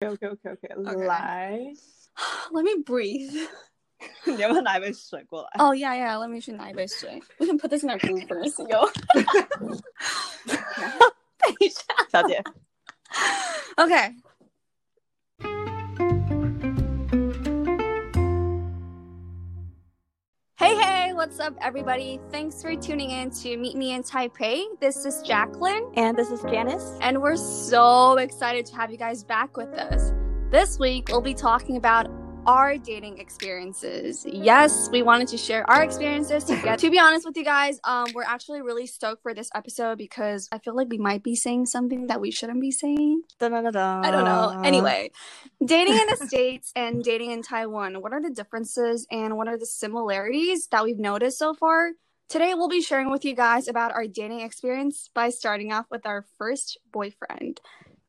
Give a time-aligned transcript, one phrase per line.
[0.00, 1.58] OK OK OK OK，来，
[2.52, 3.48] Let me breathe.
[4.24, 5.48] 你要不要拿一杯水过来？
[5.58, 6.16] Oh yeah, yeah.
[6.16, 7.20] Let me 去拿一杯水。
[7.38, 8.54] We can put this in our bloopers.
[8.68, 8.88] Yo.
[10.46, 11.82] 等一下。
[12.10, 12.42] 小姐，
[13.76, 14.14] Okay.
[21.18, 22.20] What's up, everybody?
[22.30, 24.66] Thanks for tuning in to Meet Me in Taipei.
[24.78, 26.96] This is Jacqueline, and this is Janice.
[27.00, 30.12] and we're so excited to have you guys back with us.
[30.52, 32.08] This week, we'll be talking about
[32.48, 34.24] our dating experiences.
[34.26, 36.78] Yes, we wanted to share our experiences together.
[36.78, 40.48] to be honest with you guys, um, we're actually really stoked for this episode because
[40.50, 43.20] I feel like we might be saying something that we shouldn't be saying.
[43.38, 44.00] Da-da-da-da.
[44.02, 44.62] I don't know.
[44.64, 45.10] Anyway,
[45.62, 49.58] dating in the States and dating in Taiwan, what are the differences and what are
[49.58, 51.90] the similarities that we've noticed so far?
[52.30, 56.06] Today, we'll be sharing with you guys about our dating experience by starting off with
[56.06, 57.60] our first boyfriend.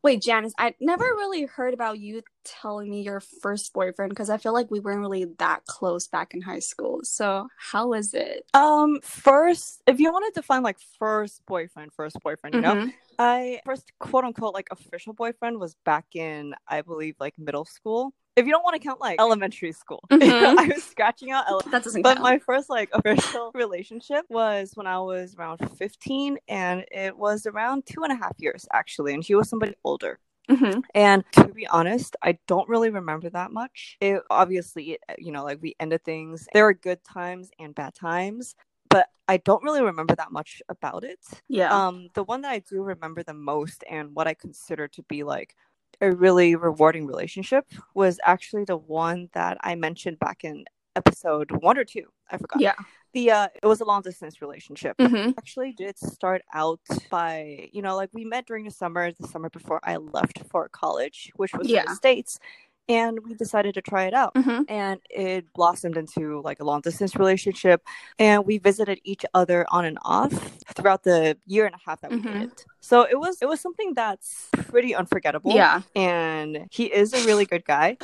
[0.01, 4.37] Wait, Janice, I never really heard about you telling me your first boyfriend because I
[4.37, 7.01] feel like we weren't really that close back in high school.
[7.03, 8.45] So, how was it?
[8.53, 12.93] Um, first, if you want to define like first boyfriend, first boyfriend, you know, Mhm.
[13.19, 18.13] I first quote unquote like official boyfriend was back in I believe like middle school.
[18.39, 20.57] If you don't want to count like elementary school, Mhm.
[20.57, 21.45] I was scratching out.
[21.49, 22.23] Ele- That doesn't but count.
[22.23, 27.85] my first like official relationship was when I was around 15, and it was around
[27.85, 30.19] two and a half years actually, and he was somebody older.
[30.49, 30.81] Mhm.
[30.95, 33.97] And to be honest, I don't really remember that much.
[34.01, 36.47] It obviously, you know, like we ended things.
[36.53, 38.55] There were good times and bad times,
[38.89, 41.19] but I don't really remember that much about it.
[41.49, 41.71] Yeah.
[41.71, 45.21] Um, the one that I do remember the most and what I consider to be
[45.23, 45.55] like
[46.01, 51.77] a really rewarding relationship was actually the one that I mentioned back in episode one
[51.77, 52.05] or two.
[52.29, 52.61] I forgot.
[52.61, 52.73] yeah.
[53.13, 57.81] The uh, it was a long distance relationship hmm actually did start out by you
[57.81, 61.53] know like we met during the summer the summer before i left for college which
[61.53, 61.85] was in Yeah.
[61.87, 62.39] the states
[62.87, 66.81] and we decided to try it out hmm and it blossomed into like a long
[66.81, 67.81] distance relationship
[68.19, 70.33] and we visited each other on and off
[70.75, 72.51] throughout the year and a half that we Mhm.
[72.81, 75.81] So it was it was something that's pretty unforgettable Yeah.
[75.95, 77.97] and he is a really good guy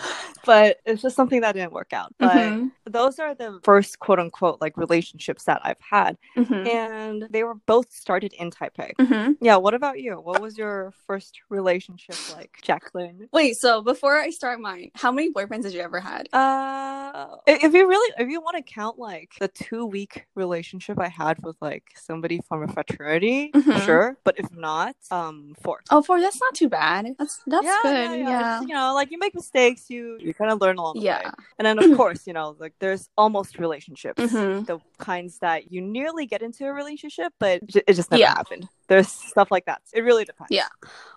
[0.45, 2.71] but it's just something that didn't work out but Mhm.
[2.85, 6.67] those are the first quote unquote like relationships that i've had Mhm.
[6.67, 8.91] and they were both started in Taipei.
[8.99, 9.37] Mhm.
[9.41, 10.13] Yeah, what about you?
[10.15, 13.27] What was your first relationship like, Jacqueline?
[13.31, 16.27] Wait, so before I start mine, how many boyfriends did you ever had?
[16.33, 21.07] Uh, if you really, if you want to count like the two week relationship I
[21.07, 23.85] had with like somebody from a fraternity, Mhm.
[23.85, 24.17] sure.
[24.23, 24.64] But if not,
[25.11, 25.81] um, four.
[25.91, 26.19] Oh, four.
[26.19, 27.07] That's not too bad.
[27.19, 27.93] That's that's yeah, good.
[27.93, 28.29] yeah, Yeah.
[28.29, 28.61] yeah.
[28.61, 31.05] You know, like you make mistakes, you you kind of learn along the way.
[31.05, 31.31] Yeah.
[31.59, 34.65] And then of course, you know, like there's almost relationships, Mhm.
[34.65, 38.33] the kinds that you nearly get into a relationship, but j- it just never Yeah.
[38.35, 38.67] happened.
[38.87, 39.81] There's stuff like that.
[39.93, 40.51] It really depends.
[40.51, 40.67] Yeah.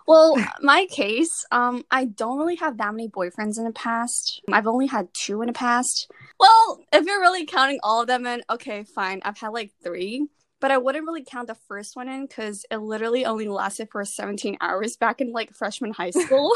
[0.07, 4.41] Well, my case, um, I don't really have that many boyfriends in the past.
[4.51, 6.09] I've only had two in the past.
[6.39, 9.21] Well, if you're really counting all of them in, okay, fine.
[9.23, 10.27] I've had like three.
[10.59, 14.03] But I wouldn't really count the first one in because it literally only lasted for
[14.03, 16.53] 17 hours back in like freshman high school.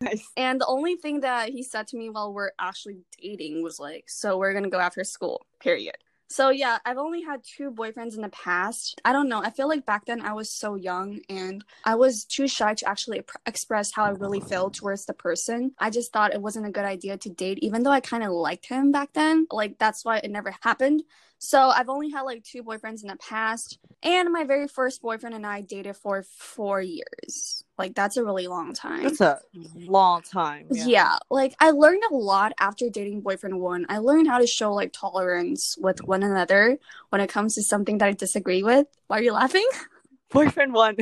[0.00, 0.26] Nice.
[0.36, 4.04] and the only thing that he said to me while we're actually dating was like,
[4.08, 5.96] so we're going to go after school, period.
[6.28, 9.00] So yeah, I've only had two boyfriends in the past.
[9.04, 9.40] I don't know.
[9.40, 12.88] I feel like back then I was so young and I was too shy to
[12.88, 15.72] actually express how I really felt towards the person.
[15.78, 18.32] I just thought it wasn't a good idea to date, even though I kind of
[18.32, 19.46] liked him back then.
[19.50, 21.02] Like that's why it never happened.
[21.44, 25.34] So I've only had like two boyfriends in the past, and my very first boyfriend
[25.34, 27.64] and I dated for four years.
[27.76, 29.02] Like that's a really long time.
[29.02, 29.40] That's a
[29.76, 30.68] long time.
[30.70, 31.18] Yeah.
[31.30, 33.84] like I learned a lot after dating boyfriend one.
[33.90, 36.78] I learned how to show like tolerance with one another
[37.10, 38.86] when it comes to something that I disagree with.
[39.08, 39.68] Why are you laughing?
[40.30, 40.96] Boyfriend one.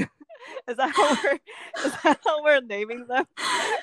[0.68, 1.38] Is that how we're
[1.84, 3.26] is that how we're naming them?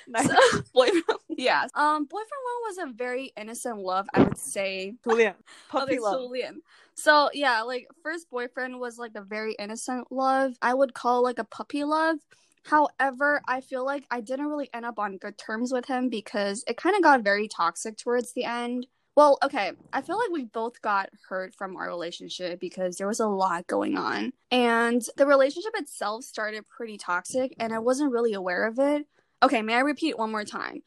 [0.07, 0.27] Nice.
[0.27, 1.67] So, boyfriend, yeah.
[1.75, 4.95] Um, boyfriend one was a very innocent love, I would say.
[5.03, 5.35] Julian.
[5.69, 6.13] Puppy Okay, love.
[6.13, 6.55] so Liam.
[6.95, 10.53] So yeah, like first boyfriend was like a very innocent love.
[10.61, 12.17] I would call like a puppy love.
[12.65, 16.63] However, I feel like I didn't really end up on good terms with him because
[16.67, 18.87] it kind of got very toxic towards the end.
[19.19, 23.19] Well, okay, I feel like we both got hurt from our relationship because there was
[23.19, 24.31] a lot going on.
[24.49, 29.07] And the relationship itself started pretty toxic and I wasn't really aware of it.
[29.43, 30.83] Okay, may I repeat one more time?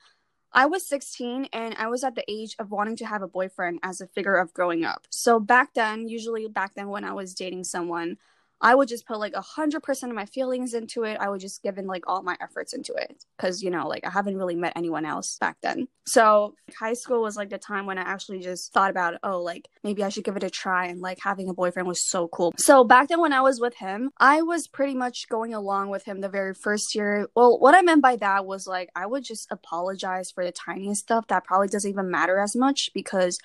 [0.50, 3.80] I was 16 and I was at the age of wanting to have a boyfriend
[3.82, 5.06] as a figure of growing up.
[5.10, 8.16] So back then, usually back then when I was dating someone,
[8.62, 11.18] I would just put like a hundred percent of my feelings into it.
[11.20, 14.06] I would just give in like all my efforts into it because you know like
[14.06, 15.88] I haven't really met anyone else back then.
[16.06, 19.68] So high school was like the time when I actually just thought about oh like
[19.82, 22.54] maybe I should give it a try and like having a boyfriend was so cool.
[22.56, 26.04] So back then when I was with him, I was pretty much going along with
[26.04, 27.28] him the very first year.
[27.34, 31.02] Well, what I meant by that was like I would just apologize for the tiniest
[31.02, 33.38] stuff that probably doesn't even matter as much because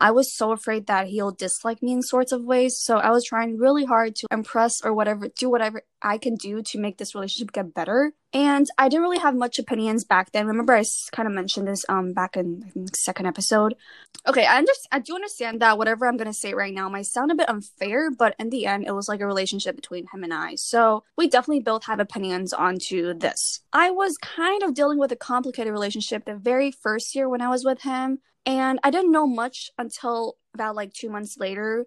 [0.00, 2.80] I was so afraid that he'll dislike me in sorts of ways.
[2.80, 6.62] So I was trying really hard to impress or whatever, do whatever I can do
[6.62, 8.14] to make this relationship get better.
[8.32, 10.46] And I didn't really have much opinions back then.
[10.46, 13.74] Remember, I kind of mentioned this um back in second episode.
[14.26, 14.88] Okay, I understand.
[14.92, 18.10] I do understand that whatever I'm gonna say right now might sound a bit unfair,
[18.10, 20.54] but in the end, it was like a relationship between him and I.
[20.54, 23.60] So we definitely both have opinions onto this.
[23.72, 27.48] I was kind of dealing with a complicated relationship the very first year when I
[27.48, 28.20] was with him.
[28.46, 31.86] And I didn't know much until about like two months later.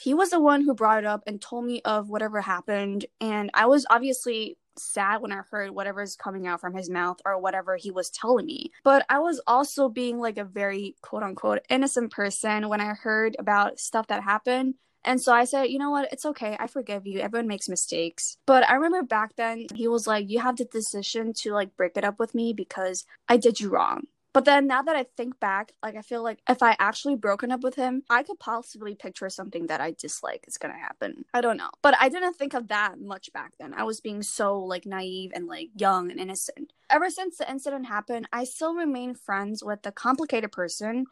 [0.00, 3.06] He was the one who brought it up and told me of whatever happened.
[3.20, 7.38] And I was obviously sad when I heard whatever's coming out from his mouth or
[7.38, 8.70] whatever he was telling me.
[8.84, 13.36] But I was also being like a very quote unquote innocent person when I heard
[13.38, 14.74] about stuff that happened.
[15.04, 16.12] And so I said, you know what?
[16.12, 16.56] It's okay.
[16.58, 17.20] I forgive you.
[17.20, 18.36] Everyone makes mistakes.
[18.46, 21.96] But I remember back then, he was like, you have the decision to like break
[21.96, 24.06] it up with me because I did you wrong.
[24.32, 27.50] But then now that I think back, like I feel like if I actually broken
[27.50, 31.24] up with him, I could possibly picture something that I dislike is gonna happen.
[31.32, 31.70] I don't know.
[31.82, 33.74] But I didn't think of that much back then.
[33.74, 36.72] I was being so like naive and like young and innocent.
[36.90, 41.06] Ever since the incident happened, I still remain friends with the complicated person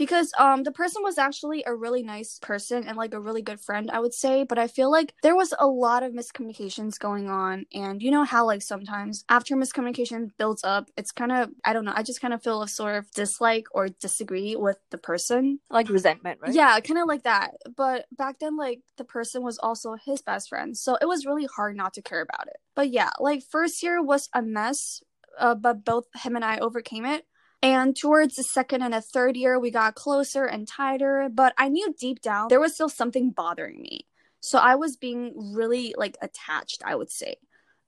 [0.00, 3.60] because um the person was actually a really nice person and like a really good
[3.60, 7.28] friend i would say but i feel like there was a lot of miscommunications going
[7.28, 11.74] on and you know how like sometimes after miscommunication builds up it's kind of i
[11.74, 14.96] don't know i just kind of feel a sort of dislike or disagree with the
[14.96, 15.58] person.
[15.68, 16.54] Like resentment right?
[16.54, 20.48] Yeah kind of like that but back then like the person was also his best
[20.48, 22.56] friend so it was really hard not to care about it.
[22.74, 25.02] But yeah like first year was a mess
[25.38, 27.24] uh, but both him and i overcame it
[27.62, 31.68] and towards the second and a third year, we got closer and tighter, but I
[31.68, 34.06] knew deep down there was still something bothering me.
[34.40, 37.36] So I was being really like attached, I would say.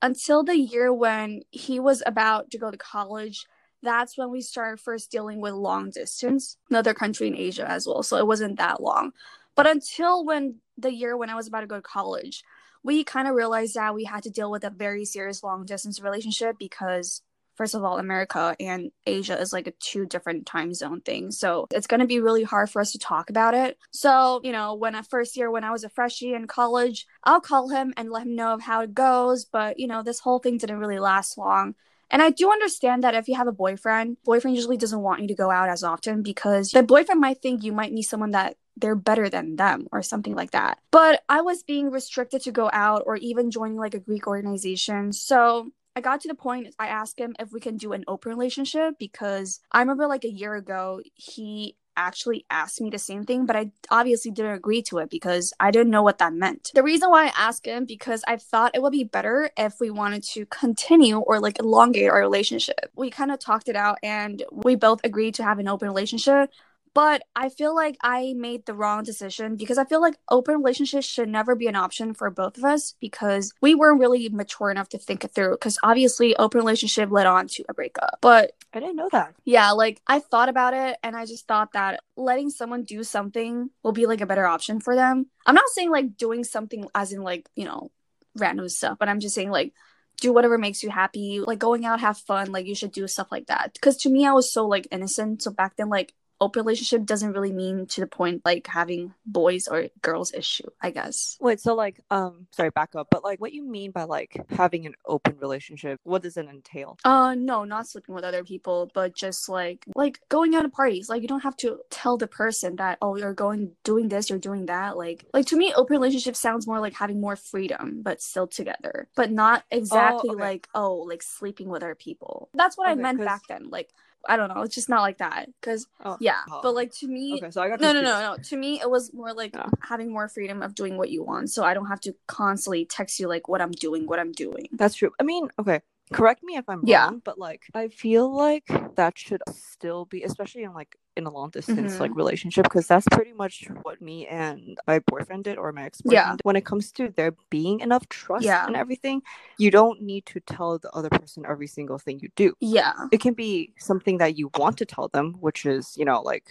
[0.02, 3.46] Until the year when he was about to go to college,
[3.82, 8.02] that's when we started first dealing with long distance, another country in Asia as well.
[8.02, 9.12] So it wasn't that long.
[9.54, 12.44] But until when the year when I was about to go to college,
[12.82, 16.00] we kind of realized that we had to deal with a very serious long distance
[16.00, 17.22] relationship because
[17.62, 21.68] first of all america and asia is like a two different time zone thing so
[21.70, 24.74] it's going to be really hard for us to talk about it so you know
[24.74, 28.10] when a first year when i was a freshie in college i'll call him and
[28.10, 30.98] let him know of how it goes but you know this whole thing didn't really
[30.98, 31.72] last long
[32.10, 35.28] and I do understand that if you have a boyfriend, boyfriend usually doesn't want you
[35.28, 38.56] to go out as often because the boyfriend might think you might need someone that
[38.76, 40.78] they're better than them or something like that.
[40.90, 45.14] But I was being restricted to go out or even joining like a Greek organization.
[45.14, 48.30] So I got to the point I asked him if we can do an open
[48.30, 53.44] relationship because I remember like a year ago he actually asked me the same thing,
[53.44, 56.70] but I obviously didn't agree to it because I didn't know what that meant.
[56.74, 59.90] The reason why I asked him because I thought it would be better if we
[59.90, 62.90] wanted to continue or like elongate our relationship.
[62.96, 66.50] We kind of talked it out and we both agreed to have an open relationship.
[66.94, 71.06] But I feel like I made the wrong decision because I feel like open relationships
[71.06, 74.90] should never be an option for both of us because we weren't really mature enough
[74.90, 75.52] to think it through.
[75.52, 78.18] Because obviously, open relationship led on to a breakup.
[78.20, 79.34] But I didn't know that.
[79.44, 83.70] Yeah, like I thought about it and I just thought that letting someone do something
[83.82, 85.26] will be like a better option for them.
[85.46, 87.90] I'm not saying like doing something as in like, you know,
[88.36, 89.72] random stuff, but I'm just saying like
[90.20, 93.32] do whatever makes you happy like going out have fun like you should do stuff
[93.32, 96.60] like that because to me i was so like innocent so back then like open
[96.60, 101.38] relationship doesn't really mean to the point like having boys or girls issue i guess.
[101.40, 104.84] Wait so like um sorry back up but like what you mean by like having
[104.84, 106.98] an open relationship what does it entail?
[107.04, 111.08] Uh no not sleeping with other people but just like like going out to parties
[111.08, 114.38] like you don't have to tell the person that oh you're going doing this you're
[114.38, 118.20] doing that like like to me open relationship sounds more like having more freedom but
[118.20, 120.42] still together but not exactly oh, okay.
[120.42, 122.48] like oh like sleeping with other people.
[122.54, 123.90] That's what okay, i meant back then like
[124.28, 124.62] I don't know.
[124.62, 125.48] It's just not like that.
[125.60, 126.60] Cause oh, yeah, oh.
[126.62, 128.36] but like to me, okay, so I got no, no, no, no.
[128.36, 129.66] To me, it was more like yeah.
[129.80, 131.50] having more freedom of doing what you want.
[131.50, 134.68] So I don't have to constantly text you like what I'm doing, what I'm doing.
[134.72, 135.12] That's true.
[135.20, 135.80] I mean, okay,
[136.12, 137.04] correct me if I'm yeah.
[137.04, 141.30] wrong, but like I feel like that should still be, especially in like in a
[141.30, 142.00] long distance mm-hmm.
[142.00, 146.00] like relationship, because that's pretty much what me and my boyfriend did or my ex
[146.00, 146.40] boyfriend.
[146.40, 146.42] Yeah.
[146.42, 148.66] When it comes to there being enough trust yeah.
[148.66, 149.22] and everything,
[149.58, 152.54] you don't need to tell the other person every single thing you do.
[152.60, 152.94] Yeah.
[153.10, 156.48] It can be something that you want to tell them, which is you know like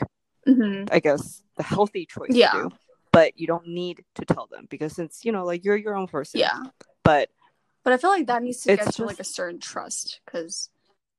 [0.48, 0.86] mm-hmm.
[0.92, 2.30] I guess the healthy choice.
[2.32, 2.70] Yeah
[3.12, 6.08] but you don't need to tell them because since you know like you're your own
[6.08, 6.64] person Yeah.
[7.04, 7.30] but
[7.84, 10.70] But I feel like that needs to get to like a certain trust because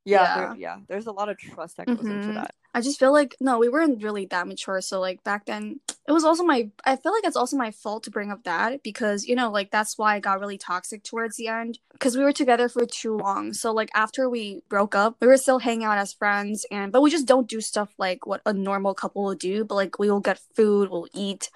[0.05, 0.37] yeah Yeah.
[0.37, 2.35] there- yeah there's a lot of trust that goes into Mhm.
[2.35, 4.81] that I just feel like no, we weren't really that mature.
[4.81, 6.71] So like back then, it was also my.
[6.87, 9.71] I feel like it's also my fault to bring up that because you know like
[9.71, 13.17] that's why I got really toxic towards the end because we were together for too
[13.17, 13.53] long.
[13.53, 17.03] So like after we broke up, we were still hanging out as friends and but
[17.03, 19.65] we just don't do stuff like what a normal couple would do.
[19.65, 21.51] But like we will get food, we'll eat.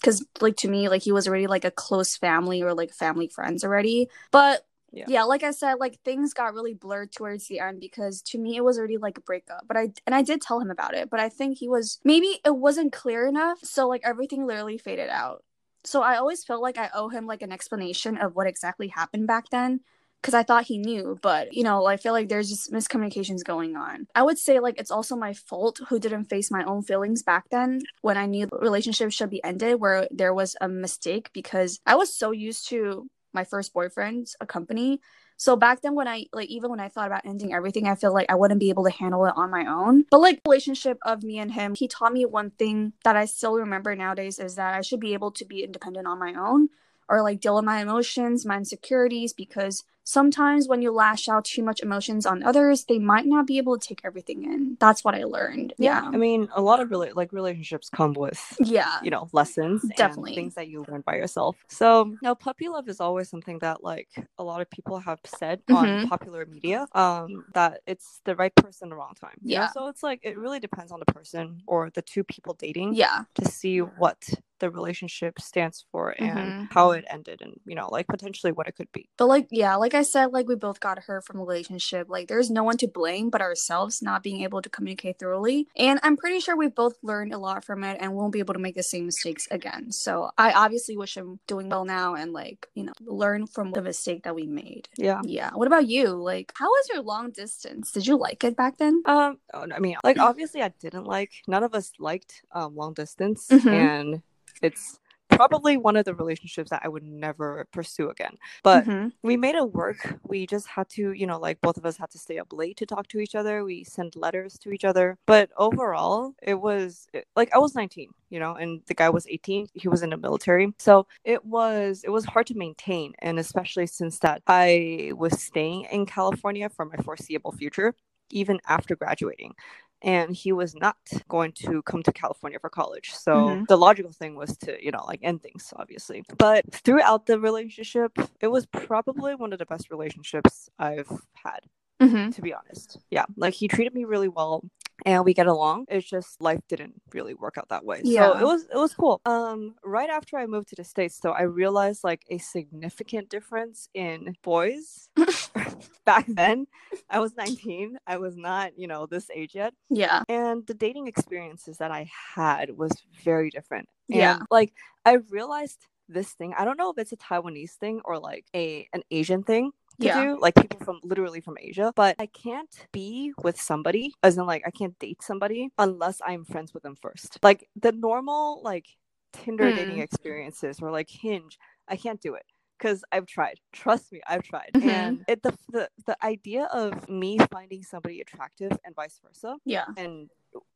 [0.00, 3.28] Because like to me, like he was already like a close family or like family
[3.28, 4.08] friends already.
[4.30, 5.06] But Yeah.
[5.08, 5.22] yeah.
[5.24, 8.64] like I said, like things got really blurred towards the end because to me it
[8.64, 9.66] was already like a breakup.
[9.66, 12.40] But I and I did tell him about it, but I think he was maybe
[12.44, 15.44] it wasn't clear enough, so like everything literally faded out.
[15.84, 19.26] So I always felt like I owe him like an explanation of what exactly happened
[19.26, 19.80] back then
[20.22, 23.74] because I thought he knew, but you know, I feel like there's just miscommunications going
[23.74, 24.06] on.
[24.14, 27.50] I would say like it's also my fault who didn't face my own feelings back
[27.50, 31.80] then when I knew the relationship should be ended where there was a mistake because
[31.86, 35.00] I was so used to my first boyfriend's a company.
[35.36, 38.14] So back then when I like even when I thought about ending everything, I feel
[38.14, 40.04] like I wouldn't be able to handle it on my own.
[40.10, 43.54] But like relationship of me and him, he taught me one thing that I still
[43.54, 46.68] remember nowadays is that I should be able to be independent on my own
[47.08, 51.62] or like deal with my emotions, my insecurities because sometimes when you lash out too
[51.62, 54.76] much emotions on others, they might not be able to take everything in.
[54.80, 55.74] That's what I learned.
[55.78, 56.02] Yeah.
[56.12, 58.98] i mean a lot of really like relationships come with Yeah.
[59.02, 60.30] you know lessons Definitely.
[60.30, 63.82] and things that you learn by yourself so now puppy love is always something that
[63.82, 66.08] like a lot of people have said on Mhm.
[66.08, 69.62] popular media um that it's the right person the wrong time you know?
[69.62, 69.68] Yeah.
[69.70, 73.24] so it's like it really depends on the person or the two people dating Yeah.
[73.34, 74.18] to see what
[74.60, 76.72] the relationship stands for and Mhm.
[76.72, 79.74] how it ended and you know like potentially what it could be But like yeah,
[79.76, 82.08] like I said, like we both got hurt from a relationship.
[82.08, 85.68] Like there's no one to blame but ourselves not being able to communicate thoroughly.
[85.76, 88.54] And I'm pretty sure we've both learned a lot from it and won't be able
[88.54, 89.92] to make the same mistakes again.
[89.92, 93.82] So I obviously wish him doing well now and like, you know, learn from the
[93.82, 94.88] mistake that we made.
[94.96, 95.50] yeah Yeah.
[95.54, 96.08] What about you?
[96.10, 97.92] Like how was your long distance?
[97.92, 99.02] Did you like it back then?
[99.06, 101.32] Um, oh, I mean, like obviously, I didn't like.
[101.48, 103.72] None of us liked um, long distance, Mhm.
[103.72, 104.22] and
[104.62, 104.98] it's
[105.36, 108.36] probably one of the relationships that I would never pursue again.
[108.62, 109.12] But Mhm.
[109.22, 110.18] we made it work.
[110.26, 112.76] We just had to, you know, like both of us had to stay up late
[112.78, 113.64] to talk to each other.
[113.64, 115.18] We sent letters to each other.
[115.26, 119.26] But overall, it was it- like I was 19, you know, and the guy was
[119.28, 119.68] 18.
[119.74, 120.72] He was in the military.
[120.78, 125.86] So it was it was hard to maintain and especially since that I was staying
[125.92, 127.94] in California for my foreseeable future
[128.30, 129.54] even after graduating.
[130.04, 130.96] And he was not
[131.28, 133.12] going to come to California for college.
[133.12, 133.66] So Mhm.
[133.68, 136.24] the logical thing was to, you know, like end things, obviously.
[136.38, 141.60] But throughout the relationship, it was probably one of the best relationships I've had
[142.00, 142.34] Mhm.
[142.34, 142.98] to be honest.
[143.10, 144.64] Yeah, like he treated me really well
[145.04, 145.86] and we get along.
[145.88, 148.00] It's just life didn't really work out that way.
[148.04, 148.32] Yeah.
[148.32, 149.20] So it was it was cool.
[149.24, 153.88] Um right after I moved to the States though, I realized like a significant difference
[153.94, 155.08] in boys.
[156.04, 156.66] Back then,
[157.08, 157.96] I was 19.
[158.06, 159.72] I was not, you know, this age yet.
[159.88, 160.22] Yeah.
[160.28, 162.90] And the dating experiences that I had was
[163.24, 163.88] very different.
[164.10, 164.38] And Yeah.
[164.50, 164.72] like
[165.04, 166.54] I realized this thing.
[166.58, 169.70] I don't know if it's a Taiwanese thing or like a an Asian thing
[170.02, 170.22] to Yeah.
[170.22, 171.92] do, like people from literally from Asia.
[171.96, 176.44] But I can't be with somebody, as in like I can't date somebody unless I'm
[176.44, 177.38] friends with them first.
[177.42, 178.86] Like the normal like
[179.32, 180.02] Tinder dating Mm.
[180.04, 182.44] experiences or like Hinge, I can't do it
[182.78, 183.60] because I've tried.
[183.72, 184.72] Trust me, I've tried.
[184.74, 184.90] Mhm.
[184.90, 189.86] And it the, the the idea of me finding somebody attractive and vice versa Yeah.
[189.96, 190.28] and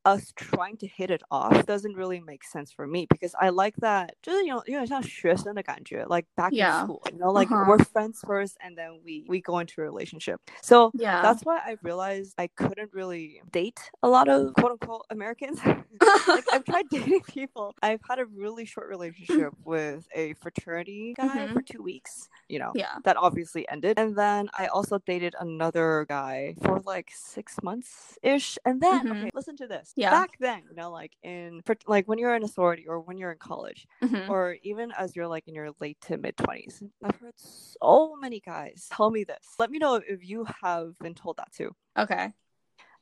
[0.06, 3.76] us trying to hit it off doesn't really make sense for me because I like
[3.82, 6.82] that 就是有有点像学生的感觉 like back Yeah.
[6.82, 7.66] in school you know like Uh-huh.
[7.70, 11.22] we're friends first and then we we go into a relationship so Yeah.
[11.22, 15.60] that's why I realized I couldn't really date a lot of quote unquote Americans
[16.28, 21.46] like I've tried dating people I've had a really short relationship with a fraternity guy
[21.46, 21.54] Mhm.
[21.54, 22.98] for two weeks you know yeah.
[23.04, 24.00] that obviously ended.
[24.00, 28.58] And then I also dated another guy for like six months ish.
[28.66, 29.12] And then, Mhm.
[29.12, 29.94] okay, listen to this.
[29.97, 30.11] Yeah.
[30.11, 33.17] Back then, you know, like in, for, like when you're in a sorority or when
[33.17, 34.29] you're in college, Mhm.
[34.29, 38.41] or even as you're like in your late to mid 20s, I've heard so many
[38.41, 39.55] guys tell me this.
[39.59, 41.75] Let me know if you have been told that too.
[41.99, 42.33] Okay.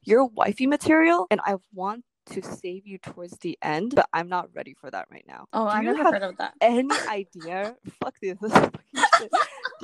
[0.02, 4.48] You're wifey material, and I want to save you towards the end, but I'm not
[4.54, 5.46] ready for that right now.
[5.52, 6.54] Oh, Do I never heard of that.
[6.60, 7.76] any idea?
[8.00, 8.38] Fuck this.
[8.40, 9.30] this is fucking shit.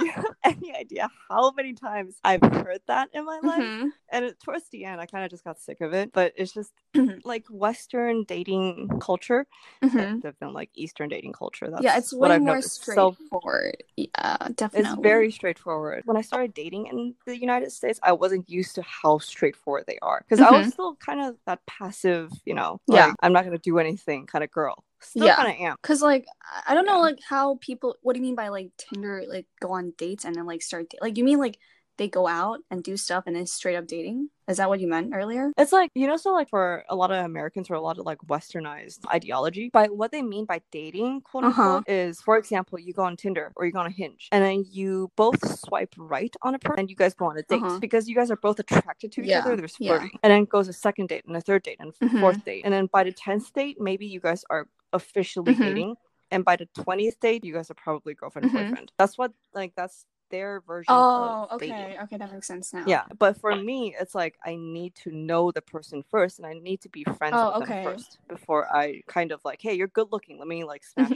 [0.01, 3.63] Do you have any idea how many times I've heard that in my life?
[3.63, 3.91] Mhm.
[4.13, 6.13] And it, towards the end, I kind of just got sick of it.
[6.13, 7.21] But it's just Mhm.
[7.25, 9.47] like Western dating culture,
[9.83, 10.23] Mhm.
[10.25, 11.71] rather than like Eastern dating culture.
[11.71, 12.85] That's Yeah, it's what way I've more noticed.
[12.85, 13.83] So straightforward.
[13.97, 14.81] yeah, definitely.
[14.81, 16.03] it's very straightforward.
[16.07, 19.99] When I started dating in the United States, I wasn't used to how straightforward they
[20.01, 23.13] are because I was still kind of that passive, you know, Yeah.
[23.21, 24.85] I'm not going to do anything kind of girl.
[25.01, 25.37] Still yeah.
[25.37, 25.77] kind of am.
[25.83, 26.27] Cause like
[26.67, 27.03] I don't know yeah.
[27.03, 27.97] like how people.
[28.03, 29.25] What do you mean by like Tinder?
[29.29, 31.59] Like go on dates and then like start like you mean like
[32.01, 34.31] they go out and do stuff and then straight up dating?
[34.49, 35.53] Is that what you meant earlier?
[35.59, 38.07] It's like, you know, so like for a lot of Americans or a lot of
[38.07, 41.63] like westernized ideology, by what they mean by dating, quote uh-huh.
[41.63, 44.43] unquote, is for example, you go on Tinder or you go on a hinge and
[44.43, 47.63] then you both swipe right on a person and you guys go on a date
[47.63, 47.79] uh-huh.
[47.81, 49.41] because you guys are both attracted to each yeah.
[49.41, 49.55] other.
[49.55, 50.11] There's flirting.
[50.15, 50.21] Yeah.
[50.23, 52.21] And then goes a second date and a third date and a mm-hmm.
[52.21, 52.63] fourth date.
[52.65, 55.63] And then by the 10th date, maybe you guys are officially mm-hmm.
[55.63, 55.97] dating
[56.31, 58.69] and by the 20th date you guys are probably girlfriend mm-hmm.
[58.71, 61.99] boyfriend that's what like that's their version oh okay dating.
[61.99, 65.51] okay that makes sense now yeah but for me it's like i need to know
[65.51, 67.83] the person first and i need to be friends oh, with okay.
[67.83, 71.11] them first before i kind of like hey you're good looking let me like smash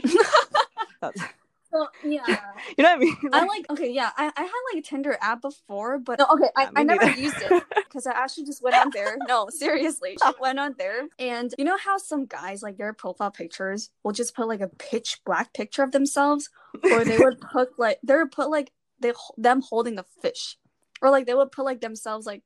[2.03, 2.23] yeah.
[2.77, 3.15] you know what I mean?
[3.23, 4.11] Like, I like okay, yeah.
[4.17, 7.37] I, I had like a Tinder app before, but no, okay, I, I never used
[7.39, 9.17] it because I actually just went on there.
[9.27, 13.31] No, seriously, she went on there, and you know how some guys like their profile
[13.31, 16.49] pictures will just put like a pitch black picture of themselves,
[16.83, 20.57] or they would put like they would put like they them holding a fish,
[21.01, 22.43] or like they would put like themselves like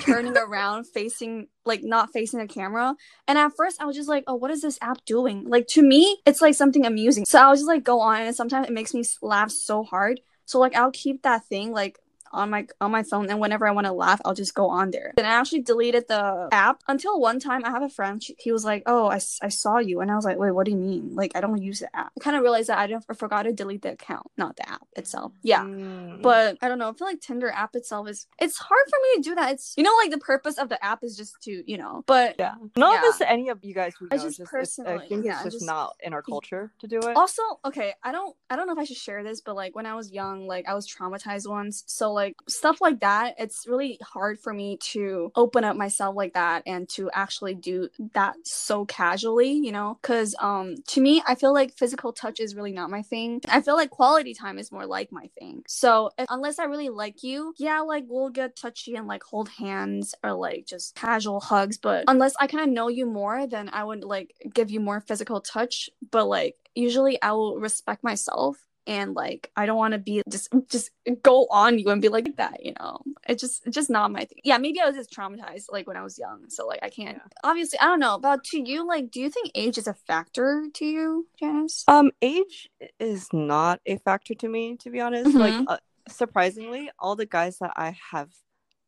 [0.00, 2.94] turning around facing like not facing a camera.
[3.28, 5.44] And at first i was just like oh what is this app doing?
[5.48, 7.24] Like to me it's like something amusing.
[7.26, 10.20] So i was just like go on and sometimes it makes me laugh so hard.
[10.44, 11.98] So like i'll keep that thing like
[12.32, 14.90] on my on my phone and whenever I want to laugh I'll just go on
[14.90, 15.12] there.
[15.16, 18.52] And I actually deleted the app until one time I have a friend she, he
[18.52, 20.76] was like, "Oh, I, I saw you." And I was like, "Wait, what do you
[20.76, 21.14] mean?
[21.14, 23.44] Like I don't use the app." I kind of realized that I didn't I forgot
[23.44, 25.32] to delete the account, not the app itself.
[25.42, 25.62] Yeah.
[25.62, 26.22] Mm.
[26.22, 26.90] But I don't know.
[26.90, 29.52] I feel like Tinder app itself is it's hard for me to do that.
[29.52, 32.04] It's you know like the purpose of the app is just to, you know.
[32.06, 32.54] But yeah.
[32.76, 33.00] Not yeah.
[33.02, 35.44] this any of you guys who know, I just, just personally I think yeah, it's
[35.44, 37.16] just, just not in our culture to do it.
[37.16, 39.86] Also, okay, I don't I don't know if I should share this, but like when
[39.86, 41.84] I was young, like I was traumatized once.
[41.86, 46.34] So like stuff like that, it's really hard for me to open up myself like
[46.34, 49.98] that and to actually do that so casually, you know?
[50.00, 53.40] Because um, to me, I feel like physical touch is really not my thing.
[53.48, 55.62] I feel like quality time is more like my thing.
[55.66, 59.48] So if, unless I really like you, yeah, like we'll get touchy and like hold
[59.48, 61.78] hands or like just casual hugs.
[61.78, 65.00] But unless I kind of know you more, then I would like give you more
[65.00, 65.90] physical touch.
[66.10, 70.48] But like usually I will respect myself and like I don't want to be just
[70.68, 70.90] just
[71.22, 73.00] go on you and be like that, you know.
[73.28, 74.38] It's just it's just not my thing.
[74.44, 77.16] Yeah, maybe I was just traumatized like when I was young, so like I can't.
[77.16, 77.28] Yeah.
[77.44, 78.18] Obviously, I don't know.
[78.18, 81.84] But to you, like, do you think age is a factor to you, Janice?
[81.88, 85.30] Um, age is not a factor to me, to be honest.
[85.30, 85.38] Mm-hmm.
[85.38, 85.78] Like, uh,
[86.08, 88.30] surprisingly, all the guys that I have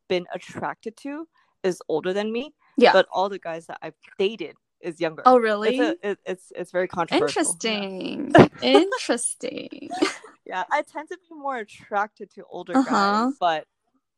[0.09, 1.27] been attracted to
[1.63, 2.55] is older than me.
[2.77, 2.93] Yeah.
[2.93, 5.23] But all the guys that I've dated is younger.
[5.27, 5.79] Oh, really?
[5.79, 7.41] It's a, it, it's, it's very controversial.
[7.41, 8.33] Interesting.
[8.37, 8.49] Yeah.
[8.63, 9.91] Interesting.
[10.45, 12.91] yeah, I tend to be more attracted to older uh-huh.
[12.91, 13.67] guys, but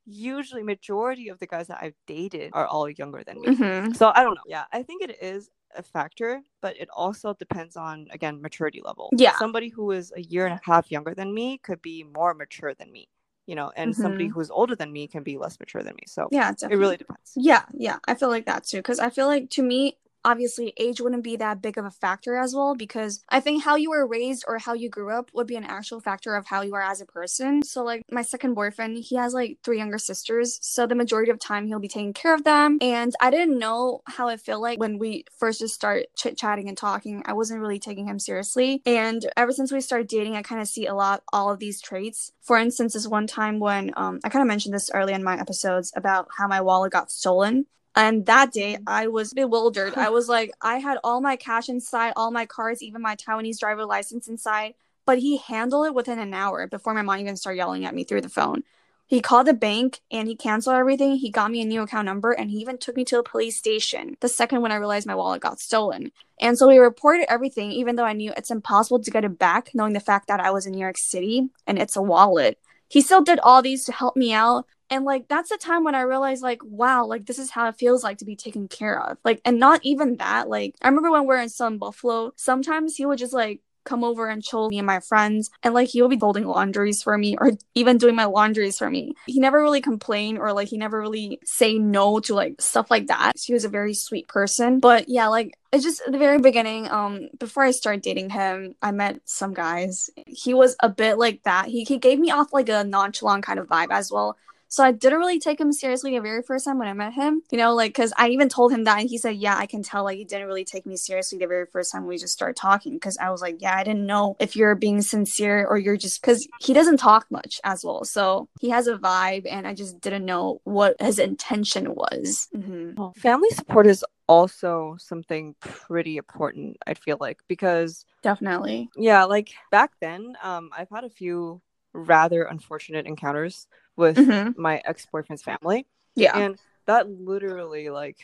[0.04, 3.48] usually majority of the guys that I've dated are all younger than me.
[3.48, 3.92] Mm-hmm.
[3.92, 4.42] So I don't know.
[4.46, 9.10] Yeah, I think it is a factor, but it also depends on again maturity level.
[9.12, 12.34] Yeah, somebody who is a year and a half younger than me could be more
[12.34, 13.08] mature than me
[13.46, 14.02] you know, and mm-hmm.
[14.02, 16.02] somebody who's older than me can be less mature than me.
[16.06, 16.74] So yeah, definitely.
[16.74, 17.32] it really depends.
[17.36, 19.96] Yeah, yeah, I feel like that too because I feel like to me,
[20.26, 23.76] obviously age wouldn't be that big of a factor as well because I think how
[23.76, 26.62] you were raised or how you grew up would be an actual factor of how
[26.62, 27.62] you are as a person.
[27.62, 31.38] So like my second boyfriend, he has like three younger sisters, so the majority of
[31.38, 32.78] time he'll be taking care of them.
[32.80, 36.68] And I didn't know how it felt like when we first just start chit chatting
[36.68, 37.22] and talking.
[37.24, 40.66] I wasn't really taking him seriously, and ever since we started dating, I kind of
[40.66, 42.32] see a lot all of these traits.
[42.42, 45.38] For instance, this one time when um, I kind of mentioned this early in my
[45.38, 47.66] episodes about how my wallet got stolen.
[47.96, 48.82] And that day, mm.
[48.86, 49.94] I was bewildered.
[49.96, 53.58] I was like, I had all my cash inside, all my cards, even my Taiwanese
[53.58, 54.74] driver license inside.
[55.06, 58.04] But he handled it within an hour before my mom even started yelling at me
[58.04, 58.62] through the phone.
[59.08, 61.14] He called the bank and he canceled everything.
[61.14, 63.56] He got me a new account number and he even took me to the police
[63.56, 66.10] station the second when I realized my wallet got stolen.
[66.40, 69.70] And so we reported everything, even though I knew it's impossible to get it back,
[69.74, 72.58] knowing the fact that I was in New York City and it's a wallet.
[72.88, 75.94] He still did all these to help me out, and like that's the time when
[75.94, 79.00] I realized like wow like this is how it feels like to be taken care
[79.00, 79.18] of.
[79.24, 82.96] Like and not even that like I remember when we are in SUNY Buffalo sometimes
[82.96, 86.02] he would just like come over and chill me and my friends and like he
[86.02, 89.14] would be folding laundries for me or even doing my laundries for me.
[89.26, 93.06] He never really complained or like he never really say no to like stuff like
[93.06, 93.32] that.
[93.40, 94.80] He was a very sweet person.
[94.80, 98.90] But yeah like it's just the very beginning um before i started dating him i
[98.90, 100.10] met some guys.
[100.26, 101.66] He was a bit like that.
[101.66, 104.36] He, he gave me off like a nonchalant kind of vibe as well
[104.68, 107.42] So I didn't really take him seriously the very first time when I met him,
[107.50, 109.82] you know, like, cause I even told him that and he said, yeah, I can
[109.82, 112.56] tell, like, he didn't really take me seriously the very first time we just started
[112.56, 112.98] talking.
[112.98, 116.22] Cause I was like, yeah, I didn't know if you're being sincere or you're just,
[116.22, 118.04] cause he doesn't talk much as well.
[118.04, 122.48] So he has a vibe and I just didn't know what his intention was.
[122.54, 123.20] Mm-hmm.
[123.20, 129.92] Family support is also something pretty important i feel like because definitely yeah like back
[130.00, 131.60] then um i've had a few
[131.92, 134.60] rather unfortunate encounters with mm-hmm.
[134.60, 138.18] my ex-boyfriend's family yeah and that literally like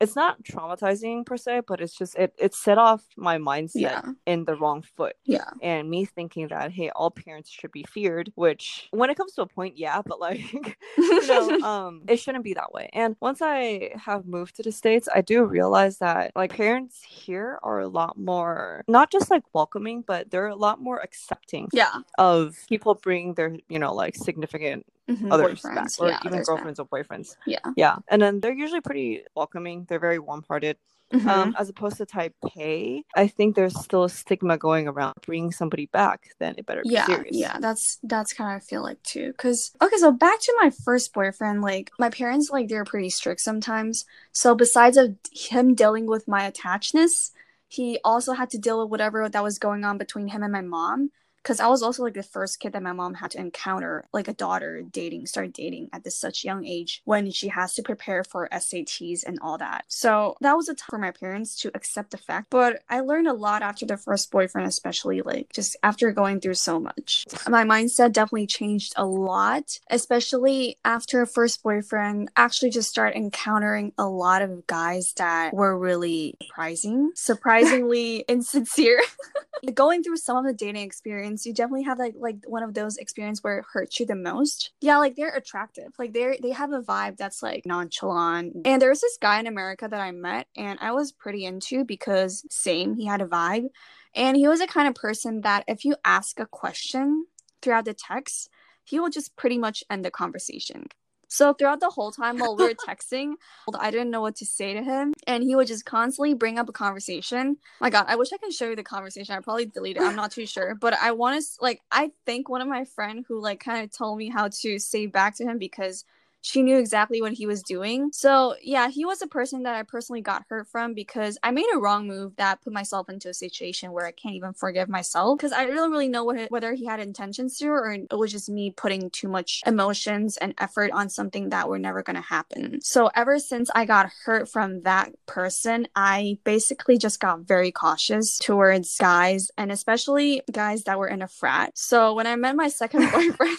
[0.00, 4.02] it's not traumatizing per se, but it's just it it set off my mindset yeah.
[4.26, 5.16] in the wrong foot.
[5.24, 5.50] Yeah.
[5.60, 9.42] And me thinking that hey, all parents should be feared, which when it comes to
[9.42, 10.52] a point, yeah, but like
[10.96, 12.90] you know, um it shouldn't be that way.
[12.92, 17.58] And once I have moved to the States, I do realize that like parents here
[17.62, 21.94] are a lot more not just like welcoming, but they're a lot more accepting yeah.
[22.18, 25.32] of people bringing their, you know, like significant mm-hmm.
[25.32, 26.86] others back, or yeah, even girlfriends back.
[26.90, 27.36] or boyfriends.
[27.46, 29.86] Yeah, yeah, and then they're usually pretty welcoming.
[29.88, 30.76] They're very warm-hearted.
[31.10, 31.28] Um, mm-hmm.
[31.28, 35.86] Um, as opposed to Taipei, I think there's still a stigma going around bringing somebody
[35.86, 36.28] back.
[36.38, 37.34] Then it better be yeah, serious.
[37.34, 39.32] Yeah, that's that's kind of I feel like too.
[39.38, 41.62] Cause okay, so back to my first boyfriend.
[41.62, 44.04] Like my parents, like they're pretty strict sometimes.
[44.32, 47.30] So besides of him dealing with my attachedness,
[47.68, 50.60] he also had to deal with whatever that was going on between him and my
[50.60, 51.10] mom
[51.42, 54.28] because I was also like the first kid that my mom had to encounter, like
[54.28, 58.24] a daughter dating, start dating at this such young age when she has to prepare
[58.24, 59.84] for SATs and all that.
[59.88, 62.48] So that was a time for my parents to accept the fact.
[62.50, 66.54] But I learned a lot after the first boyfriend, especially like just after going through
[66.54, 67.26] so much.
[67.48, 72.30] My mindset definitely changed a lot, especially after a first boyfriend.
[72.36, 79.02] Actually, just start encountering a lot of guys that were really surprising, surprisingly insincere.
[79.74, 82.96] going through some of the dating experience you definitely have like like one of those
[82.96, 84.72] experiences where it hurts you the most.
[84.80, 85.92] Yeah, like they're attractive.
[85.98, 88.56] Like they're they have a vibe that's like nonchalant.
[88.64, 92.44] And there's this guy in America that I met and I was pretty into because
[92.50, 93.68] same, he had a vibe.
[94.14, 97.26] And he was a kind of person that if you ask a question
[97.62, 98.48] throughout the text,
[98.84, 100.86] he will just pretty much end the conversation.
[101.28, 103.34] So throughout the whole time while we were texting,
[103.78, 106.68] I didn't know what to say to him, and he would just constantly bring up
[106.68, 107.58] a conversation.
[107.80, 109.34] My God, I wish I can show you the conversation.
[109.34, 110.02] I probably delete it.
[110.02, 111.80] I'm not too sure, but I want to like.
[111.92, 115.06] I think one of my friend who like kind of told me how to say
[115.06, 116.04] back to him because
[116.40, 118.10] she knew exactly what he was doing.
[118.12, 121.66] So, yeah, he was a person that I personally got hurt from because I made
[121.74, 125.38] a wrong move that put myself into a situation where I can't even forgive myself
[125.38, 128.48] because I don't really know what, whether he had intentions to or it was just
[128.48, 132.80] me putting too much emotions and effort on something that were never going to happen.
[132.82, 138.38] So, ever since I got hurt from that person, I basically just got very cautious
[138.38, 141.72] towards guys and especially guys that were in a frat.
[141.76, 143.58] So, when I met my second boyfriend,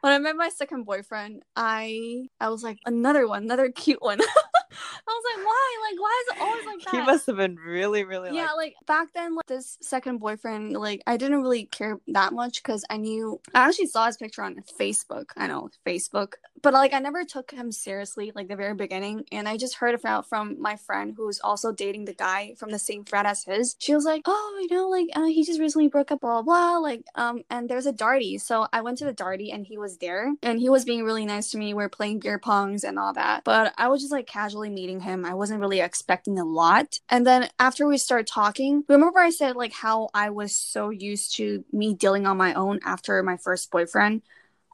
[0.00, 4.20] when I met my second boyfriend, I I was like another one, another cute one.
[4.70, 5.76] I was like, why?
[5.90, 7.00] Like, why is it always like that?
[7.00, 8.34] He must have been really, really.
[8.34, 12.32] Yeah, like, like back then, like this second boyfriend, like I didn't really care that
[12.32, 15.30] much because I knew I actually saw his picture on Facebook.
[15.36, 19.48] I know Facebook, but like I never took him seriously like the very beginning, and
[19.48, 22.78] I just heard about from my friend who was also dating the guy from the
[22.78, 23.76] same frat as his.
[23.78, 26.78] She was like, oh, you know, like uh, he just recently broke up, blah, blah
[26.78, 26.78] blah.
[26.78, 29.98] Like, um, and there's a darty, so I went to the darty, and he was
[29.98, 31.74] there, and he was being really nice to me.
[31.74, 35.00] We are playing beer pongs and all that, but I was just like casually meeting
[35.00, 35.24] him.
[35.24, 36.98] I wasn't really expecting a lot.
[37.08, 41.36] And then after we started talking, remember I said like how I was so used
[41.36, 44.22] to me dealing on my own after my first boyfriend?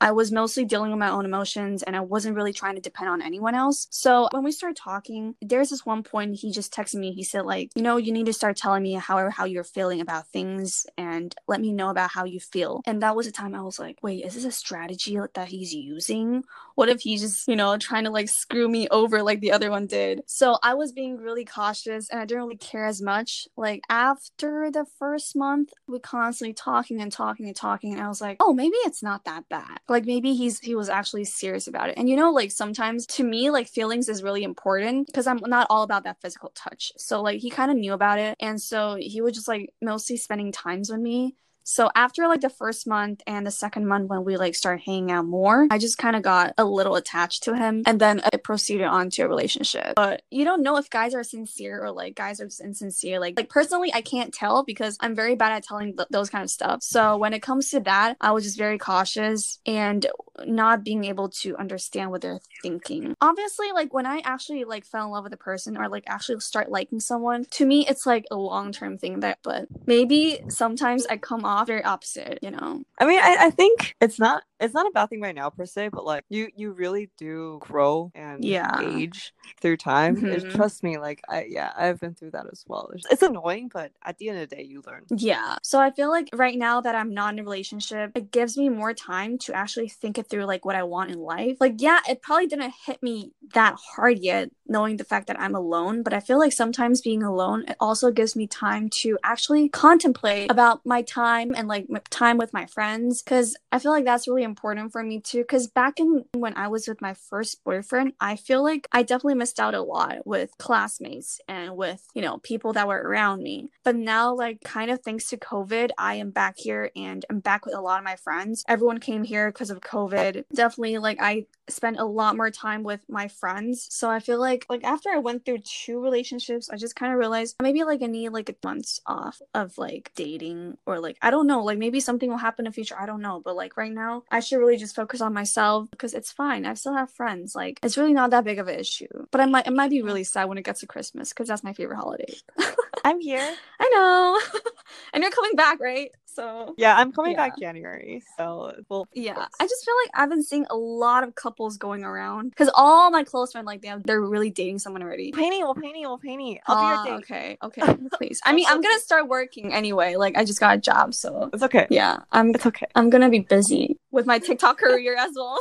[0.00, 3.10] I was mostly dealing with my own emotions and I wasn't really trying to depend
[3.10, 3.86] on anyone else.
[3.90, 7.12] So when we started talking, there's this one point he just texted me.
[7.12, 10.00] He said, like, you know, you need to start telling me how how you're feeling
[10.00, 12.82] about things and let me know about how you feel.
[12.86, 15.74] And that was a time I was like, wait, is this a strategy that he's
[15.74, 16.44] using?
[16.76, 19.70] What if he's just, you know, trying to like screw me over like the other
[19.70, 20.22] one did?
[20.26, 23.48] So I was being really cautious and I didn't really care as much.
[23.56, 28.20] Like after the first month, we constantly talking and talking and talking, and I was
[28.20, 31.88] like, oh, maybe it's not that bad like maybe he's he was actually serious about
[31.88, 35.40] it and you know like sometimes to me like feelings is really important because i'm
[35.46, 38.60] not all about that physical touch so like he kind of knew about it and
[38.60, 41.36] so he was just like mostly spending times with me
[41.68, 45.10] so after like the first month and the second month when we like started hanging
[45.10, 48.44] out more, I just kind of got a little attached to him and then it
[48.44, 49.94] proceeded on to a relationship.
[49.96, 53.18] But you don't know if guys are sincere or like guys are just insincere.
[53.18, 56.44] Like like personally I can't tell because I'm very bad at telling th- those kind
[56.44, 56.84] of stuff.
[56.84, 60.06] So when it comes to that, I was just very cautious and
[60.44, 63.16] not being able to understand what they're thinking.
[63.20, 66.38] Obviously, like when I actually like fell in love with a person or like actually
[66.38, 71.16] start liking someone, to me it's like a long-term thing that but maybe sometimes I
[71.16, 72.82] come off very opposite, you know.
[72.98, 75.66] I mean, I, I think it's not it's not a bad thing right now per
[75.66, 78.80] se, but like you you really do grow and yeah.
[78.80, 80.16] age through time.
[80.16, 80.54] Mhm.
[80.54, 82.90] trust me, like I yeah, I've been through that as well.
[82.94, 85.04] It's, it's annoying, but at the end of the day, you learn.
[85.10, 85.56] Yeah.
[85.62, 88.68] So I feel like right now that I'm not in a relationship, it gives me
[88.68, 91.58] more time to actually think it through like what I want in life.
[91.60, 95.54] Like, yeah, it probably didn't hit me that hard yet, knowing the fact that I'm
[95.54, 99.68] alone, but I feel like sometimes being alone, it also gives me time to actually
[99.68, 102.85] contemplate about my time and like time with my friends.
[103.26, 105.44] Cause I feel like that's really important for me too.
[105.44, 109.34] Cause back in when I was with my first boyfriend, I feel like I definitely
[109.34, 113.70] missed out a lot with classmates and with, you know, people that were around me.
[113.84, 117.66] But now, like, kind of thanks to COVID, I am back here and I'm back
[117.66, 118.64] with a lot of my friends.
[118.68, 120.44] Everyone came here because of COVID.
[120.54, 123.86] Definitely, like, I spent a lot more time with my friends.
[123.90, 127.18] So I feel like, like, after I went through two relationships, I just kind of
[127.18, 131.30] realized maybe, like, I need, like, a months off of, like, dating or, like, I
[131.30, 132.96] don't know, like, maybe something will happen the future.
[132.98, 133.42] I don't know.
[133.44, 136.64] But, like, right now, I should really just focus on myself because it's fine.
[136.64, 137.54] I still have friends.
[137.56, 139.08] Like, it's really not that big of an issue.
[139.32, 141.64] But I might, it might be really sad when it gets to Christmas because that's
[141.64, 142.32] my favorite holiday.
[143.04, 143.54] I'm here.
[143.80, 144.60] I know.
[145.12, 146.10] and you're coming back, right?
[146.36, 147.38] So Yeah, I'm coming Yeah.
[147.48, 151.34] back January, so we'll yeah, I just feel like I've been seeing a lot of
[151.34, 155.02] couples going around because all my close friends, like, they have, they're really dating someone
[155.02, 155.32] already.
[155.32, 156.60] painting, we'll painting, we'll.
[156.66, 157.24] I'll Ah, be your date.
[157.24, 158.38] okay, okay, please.
[158.44, 160.16] I mean, I'm gonna start working anyway.
[160.16, 161.86] Like, I just got a job, so It's okay.
[161.88, 162.86] yeah, I'm It's okay.
[162.94, 165.58] I'm gonna be busy with my TikTok career as well.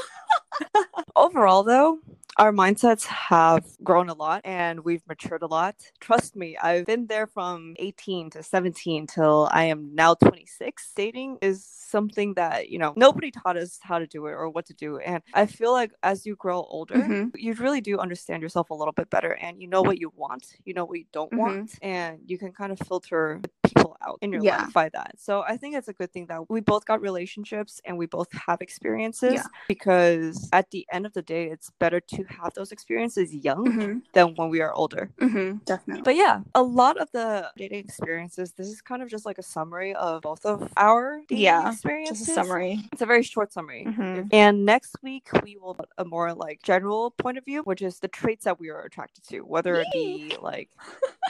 [1.16, 2.00] Overall, though,
[2.38, 5.76] our mindsets have grown a lot and we've matured a lot.
[6.02, 10.92] Trust me, I've been there from 18 to 17 till I am now 26.
[10.96, 14.66] Dating is something that, you know, nobody taught us how to do it or what
[14.66, 14.98] to do.
[15.00, 17.32] And I feel like as you grow older, Mhm.
[17.36, 20.46] you really do understand yourself a little bit better and you know what you want,
[20.66, 21.38] you know what you don't Mhm.
[21.38, 24.58] want, and you can kind of filter people out in your Yeah.
[24.58, 25.14] life by that.
[25.20, 28.28] So I think it's a good thing that we both got relationships and we both
[28.34, 29.44] have experiences Yeah.
[29.68, 34.00] because at the end of the day, it's better to have those experiences young Mm-hmm.
[34.14, 35.10] than when we are older.
[35.20, 35.58] Mm-hmm.
[35.66, 36.04] Definitely.
[36.04, 39.44] But yeah, a lot of the dating experiences, this is kind of just like a
[39.44, 42.20] summary of both of our dating Yeah, experiences.
[42.20, 42.80] Just a summary.
[42.92, 43.86] It's a very short summary.
[43.88, 44.30] Mhm.
[44.34, 48.00] And next week we will put a more like general point of view, which is
[48.00, 50.70] the traits that we are attracted to, whether it be like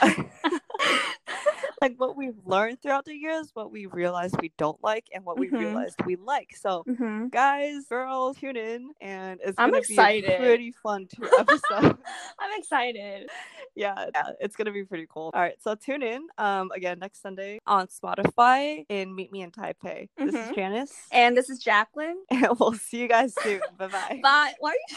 [1.82, 5.38] like what we've learned throughout the years, what we realized we don't like, and what
[5.38, 5.58] we Mhm.
[5.60, 6.54] realized we like.
[6.56, 7.28] So Mm-hmm.
[7.28, 10.26] guys, girls, tune in, and it's I'm gonna excited.
[10.26, 11.98] be a pretty fun two episode.
[12.38, 13.28] I'm excited.
[13.74, 15.30] yeah, yeah, it's gonna be pretty cool.
[15.34, 19.50] All right, so tune in um again next Sunday on Spotify and Meet Me in
[19.50, 20.08] Taipei.
[20.16, 20.54] This is Mhm.
[20.54, 22.18] Janice, And this is Jacqueline.
[22.30, 23.60] and we'll see you guys soon.
[23.78, 24.20] bye bye.
[24.22, 24.52] Bye.
[24.60, 24.70] Why?
[24.70, 24.94] Are